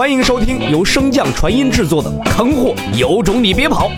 [0.00, 3.90] 欢迎收听由升降传音制作的《坑货有种你别跑》，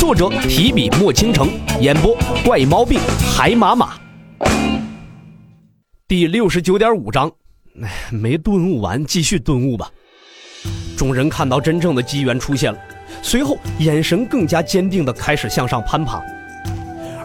[0.00, 1.50] 作者提笔墨倾城，
[1.82, 2.98] 演播怪毛病
[3.30, 3.92] 海马马。
[6.08, 7.30] 第六十九点五章，
[8.10, 9.90] 没顿悟完，继续顿悟吧。
[10.96, 12.78] 众人看到真正的机缘出现了，
[13.20, 16.22] 随后眼神更加坚定地开始向上攀爬。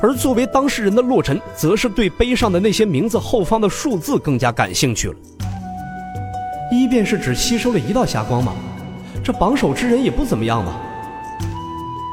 [0.01, 5.15] 而作为当事人的洛尘，则是对碑上的那些名字后方的数字更加感兴趣了。
[6.71, 8.53] 一便是只吸收了一道霞光吗？
[9.23, 10.75] 这榜首之人也不怎么样嘛。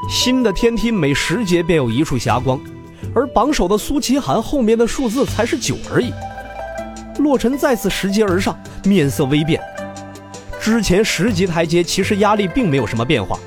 [0.09, 2.59] 新的天梯每十节便有一处霞光，
[3.15, 6.13] 而榜首的苏齐寒后面的数字才是九而已。
[7.19, 9.61] 洛尘再次拾阶而上，面色微变。
[10.59, 13.37] 之前十级台阶其实压力并没有什么变化，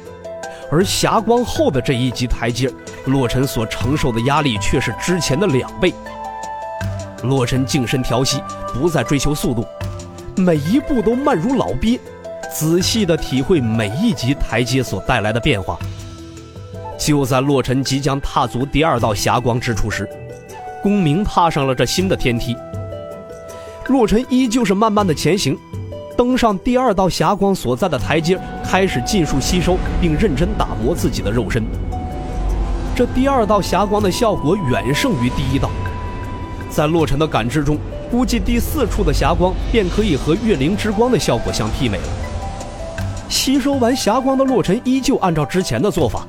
[0.70, 2.70] 而霞光后的这一级台阶，
[3.06, 5.92] 洛尘所承受的压力却是之前的两倍。
[7.22, 8.40] 洛尘静身调息，
[8.74, 9.66] 不再追求速度。
[10.36, 11.98] 每一步都慢如老鳖，
[12.52, 15.78] 仔细地体会每一级台阶所带来的变化。
[16.98, 20.06] 就在洛尘即将踏足第二道霞光之处时，
[20.82, 22.54] 公明踏上了这新的天梯。
[23.88, 25.56] 洛尘依旧是慢慢的前行，
[26.18, 31.64] 登上第二道霞光所在的台阶，开始尽数吸收并认真打磨自己的肉身。
[32.94, 35.70] 这第二道霞光的效果远胜于第一道，
[36.76, 37.78] 在洛尘的感知中。
[38.10, 42.04] 估计第四处的霞光便可以和月灵之光的效果相媲美了。
[43.28, 46.24] 吸收完霞光的洛尘依旧按照之前的做法，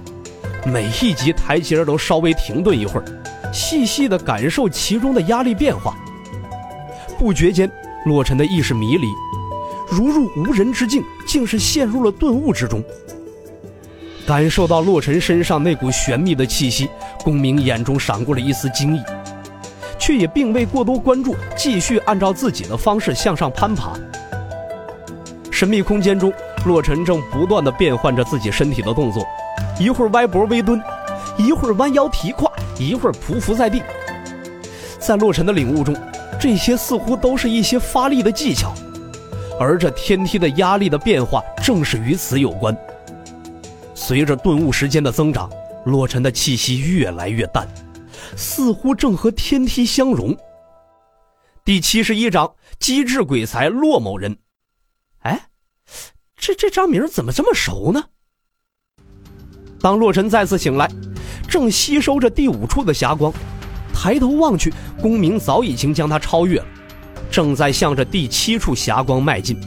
[0.66, 3.06] 每一级台阶都稍微停顿一会儿，
[3.54, 5.95] 细细的感受其中的压力变化。
[7.20, 7.70] 不觉间，
[8.06, 9.08] 洛尘的意识迷离，
[9.88, 12.84] 如入无人之境，竟是陷入了顿悟之中。
[14.26, 16.89] 感受到洛尘身上那股玄秘的气息，
[17.23, 19.02] 公明眼中闪过了一丝惊异。
[19.98, 23.94] 却也并未过多关注，继续按照自己的方式向上攀爬。
[25.52, 26.31] 神秘空间中，
[26.66, 29.26] 洛尘正不断的变换着自己身体的动作，
[29.80, 30.81] 一会儿歪脖微蹲，
[31.38, 33.82] 一会儿弯腰提胯，一会儿匍匐在地。
[34.99, 35.95] 在洛尘的领悟中，
[36.39, 38.73] 这些似乎都是一些发力的技巧，
[39.60, 42.77] 而这天梯的压力的变化正是与此有关。
[43.95, 45.50] 随着顿悟时间的增长，
[45.86, 47.67] 洛尘的气息越来越淡。
[48.36, 50.36] 似乎正和天梯相融。
[51.64, 54.38] 第七十一章机智鬼才骆某人。
[55.20, 55.49] 哎，
[56.36, 58.04] 这这张名怎么这么熟呢？
[59.80, 60.89] 当洛尘再次醒来，
[61.48, 63.32] 正吸收着第五处的霞光，
[63.93, 66.65] 抬头望去，公明早已经将他超越了，
[67.30, 69.59] 正在向着第七处霞光迈进。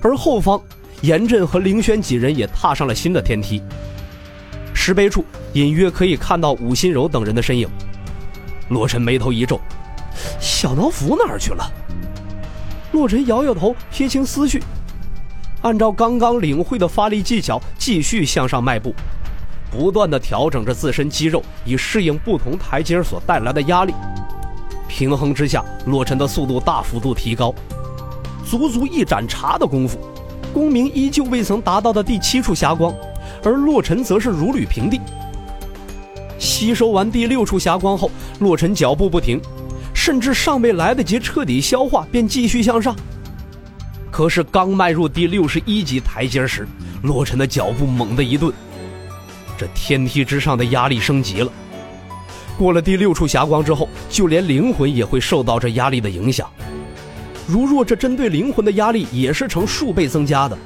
[0.00, 0.60] 而后方，
[1.02, 3.62] 严震和凌轩几人也踏上了新的天梯。
[4.84, 7.68] 石碑处隐约可以看到武心柔等人的身影。
[8.70, 9.60] 洛尘眉头一皱
[10.42, 11.70] ：“小脑斧哪儿去了？”
[12.90, 14.60] 洛尘摇摇头，撇清思绪，
[15.60, 18.92] 按照刚刚领会的发力技巧，继续向上迈步，
[19.70, 23.94] 不断的调整着自身肌肉，以适应不同台阶所带来的压力。
[24.88, 27.54] 平衡之下，洛尘的速度大幅度提高。
[28.44, 30.00] 足足一盏茶的功夫，
[30.52, 32.92] 功名依旧未曾达到的第七处霞光。
[33.44, 35.00] 而洛尘则是如履平地。
[36.38, 38.10] 吸收完第六处霞光后，
[38.40, 39.40] 洛尘脚步不停，
[39.94, 42.94] 甚至尚未来得及彻底消化，便继续向上。
[44.10, 46.66] 可是刚迈入第六十一级台阶时，
[47.02, 48.52] 洛尘的脚步猛地一顿，
[49.56, 51.50] 这天梯之上的压力升级了。
[52.58, 56.48] 过了第六处霞光之后，就连灵魂也会受到这压力的影响。
[57.46, 60.58] 如若这针对灵魂的压力也是成数倍增加的。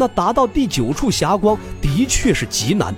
[0.00, 2.94] 那达到第九处霞光的确是极难。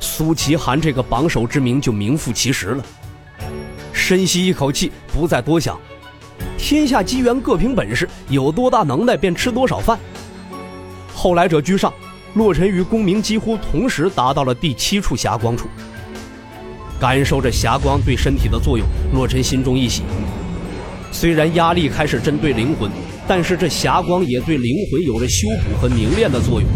[0.00, 2.82] 苏齐寒这个榜首之名就名副其实了。
[3.92, 5.78] 深吸一口气，不再多想。
[6.56, 9.98] 天下机缘各凭本事，有多大能耐便吃多少饭。
[11.14, 11.92] 后来者居上，
[12.32, 15.68] 洛尘与公明几乎同时达到了第七处霞光处。
[16.98, 20.04] 感受着霞光对身体的作用，洛尘心中一喜。
[21.12, 22.90] 虽然压力开始针对灵魂。
[23.24, 26.68] 但是这霞光也对灵魂有着修补和凝练的作用。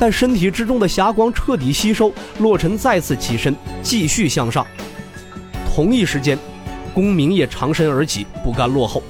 [0.00, 4.66] 但身体之中的霞光彻底吸收，洛尘再次起身，继续向上。
[5.66, 6.38] 同一时间，
[6.94, 9.02] 公明也长身而起，不甘落后。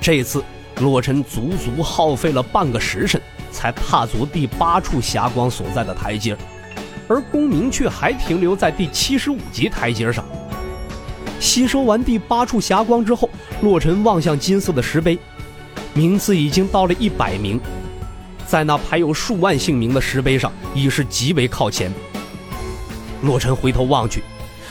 [0.00, 0.42] 这次，
[0.80, 3.20] 洛尘足足耗费了半个时辰，
[3.50, 6.36] 才踏足第八处霞光所在的台阶，
[7.08, 10.24] 而公明却还停留在第七十五级台阶上。
[11.44, 13.28] 吸收完第八处霞光之后，
[13.60, 15.18] 洛尘望向金色的石碑，
[15.92, 17.60] 名次已经到了一百名，
[18.46, 21.92] 在那排有数万姓名的石碑上，已是极为靠前。
[23.20, 24.22] 洛尘回头望去，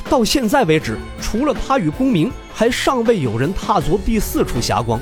[0.09, 4.99] 到现在为止，除了他与公明，还尚未有人踏足第四处霞光。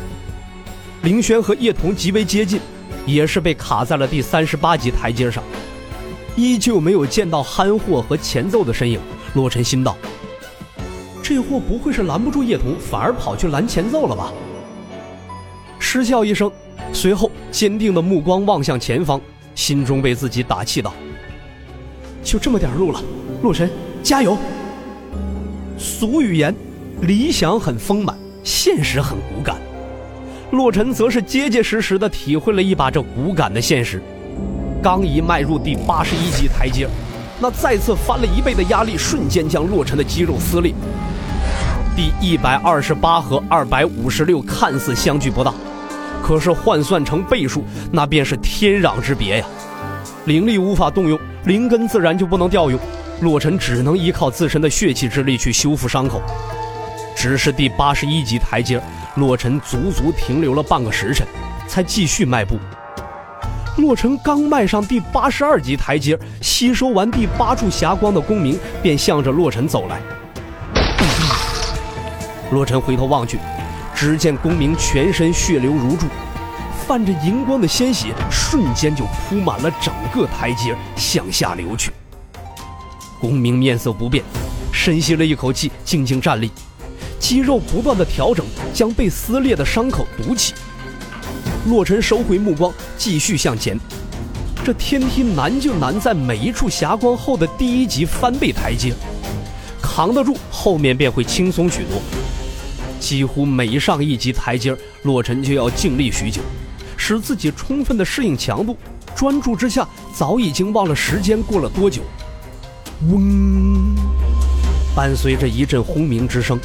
[1.03, 2.59] 凌轩和叶童极为接近，
[3.06, 5.41] 也是被卡在了第三十八级台阶上，
[6.35, 9.00] 依旧没有见到憨货和前奏的身影。
[9.33, 9.95] 洛尘心道
[11.31, 14.33] ：“这货不会是拦不住叶童，反而跑去拦前奏了吧？”
[15.79, 16.51] 失笑一声，
[16.91, 19.21] 随后坚定的目光望向前方，
[19.55, 20.93] 心中为自己打气道
[22.21, 23.01] ：“就这么点路了，
[23.41, 23.71] 洛尘，
[24.03, 24.37] 加油！”
[25.79, 26.53] 俗语言
[27.03, 28.13] ：“理想很丰满，
[28.43, 29.55] 现实很骨感。”
[30.51, 34.03] 洛尘则是结结实实的体会了一把这骨感的现实。
[34.83, 36.89] 刚一迈入第八十一级台阶，
[37.39, 40.73] 那再次翻了一倍的压力瞬间将洛尘的肌肉撕裂。
[41.95, 45.53] 第一百二十八和二百五十六看似相距不大，
[46.23, 49.45] 可是换算成倍数，那便是天壤之别呀！
[50.25, 52.79] 灵力无法动用，灵根自然就不能调用，
[53.19, 56.21] 洛尘只能依靠自身的血气之力去修复伤口。
[57.13, 58.81] 只是第八十一级台阶。
[59.17, 61.27] 洛尘足足停留了半个时辰，
[61.67, 62.57] 才继续迈步。
[63.75, 69.99] 洛尘刚迈上第八十二级台阶，吸收完第八处霞光的功名，便向着洛尘走来。
[72.51, 73.39] 洛尘回头望去，
[73.95, 76.06] 只见公明全身血流如注，
[76.86, 81.92] 泛着银光的鲜血瞬间就铺满了整个台阶，向下流去。
[83.21, 84.24] 公明面色不变，
[84.74, 86.51] 深吸了一口气，静静站立。
[87.19, 90.53] 肌肉不断的调整，将被撕裂的伤口堵起。
[91.68, 93.80] 洛尘收回目光，继续向前。
[94.65, 98.94] 这天梯难就难在每一处霞光后的第一级翻倍台阶，
[99.81, 102.01] 扛得住，后面便会轻松许多。
[103.01, 106.39] 几乎每上一级台阶，洛尘就要静立许久，
[106.95, 108.77] 使自己充分的适应强度。
[109.15, 112.03] 专注之下，早已经忘了时间过了多久。
[113.09, 113.95] 嗡，
[114.95, 116.59] 伴随着一阵轰鸣之声。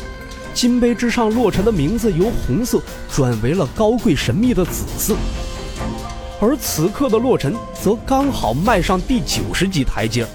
[0.53, 2.81] 金杯之上，洛尘的名字由红色
[3.11, 5.17] 转为了高贵神秘的紫色，
[6.39, 10.27] 而此刻的洛尘则刚好迈上第九十级台阶。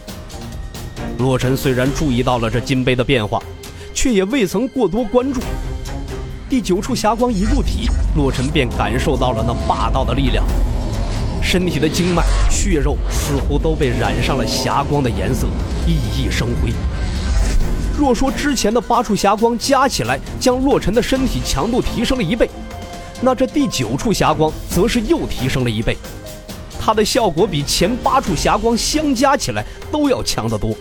[1.20, 3.42] 洛尘虽然注意到了这金杯的变化，
[3.94, 5.40] 却也未曾过多关注。
[6.52, 10.46] 第九处霞光一入体，洛尘便感受到了那霸道的力量，
[11.42, 15.48] 身体的经脉、血肉似乎都被染上了霞光的颜色，
[15.88, 16.74] 熠熠生辉。
[17.98, 22.50] 若说之前的八处霞光加起来将洛尘的身体强度提升了一倍，
[23.22, 25.96] 那这第九处霞光则是又提升了一倍，
[26.78, 30.76] 它的效果比前八处霞光相加起来都要强得多。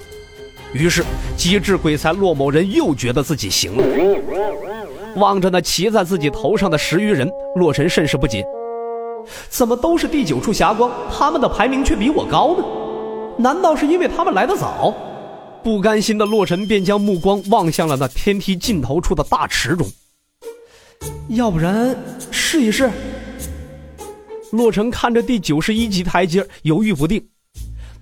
[0.72, 1.04] 于是
[1.36, 3.84] 机智鬼才骆某人又觉得自己行了。
[5.16, 8.44] 望着那骑在自己头上的十余人，洛尘甚是不解：
[9.48, 12.64] 怎么都是第九处霞光，他们的排名却比我高呢？
[13.36, 14.94] 难道是因为他们来得早？
[15.62, 19.86] 不甘心的洛尘便将目光望向了那天梯尽头处的大池中。
[21.28, 21.94] 要不然
[22.30, 22.90] 试一试？
[24.52, 27.24] 洛尘看着第九十一级台阶，犹豫不定。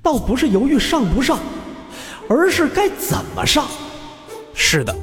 [0.03, 1.39] 倒不是犹豫上不上，
[2.29, 3.67] 而是该怎么上。
[4.55, 4.95] 是的，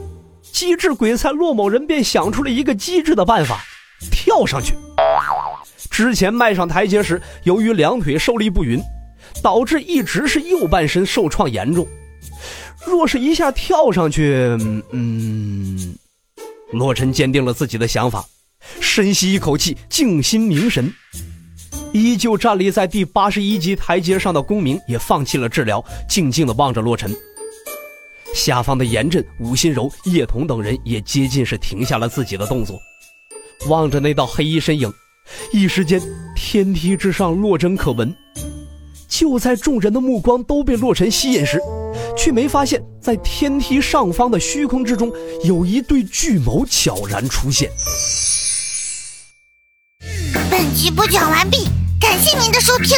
[0.55, 3.61] 机智鬼才洛某人便想出了一个机智的办法：
[4.09, 4.73] 跳上去。
[5.91, 8.81] 之前迈上台阶时，由于两腿受力不匀，
[9.43, 11.85] 导致一直是右半身受创严重。
[12.87, 14.57] 若是一下跳上去，
[14.93, 15.93] 嗯，
[16.71, 18.23] 洛尘坚定了自己的想法，
[18.79, 20.89] 深吸一口气，静心凝神。
[21.91, 27.13] 依旧站立在第八十一级台阶上的公明也放弃了治疗，静静的望着洛尘。
[28.35, 32.77] 下方的严阵、武心柔、叶童等人也接近是停下了自己的动作，
[33.69, 34.91] 望着那道黑衣身影。
[35.53, 36.01] 一时间，
[36.35, 38.13] 天梯之上落针可闻。
[39.07, 41.61] 就在众人的目光都被洛尘吸引时。
[42.17, 45.11] 却没发现，在天梯上方的虚空之中，
[45.45, 47.71] 有一对巨眸悄然出现。
[50.51, 51.69] 本集播讲完毕，
[52.01, 52.97] 感谢您的收听。